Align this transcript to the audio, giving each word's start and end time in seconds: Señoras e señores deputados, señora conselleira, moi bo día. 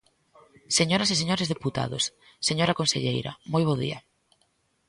Señoras 0.77 1.09
e 1.13 1.19
señores 1.21 1.51
deputados, 1.53 2.03
señora 2.47 2.77
conselleira, 2.79 3.31
moi 3.51 3.63
bo 3.67 3.75
día. 3.83 3.99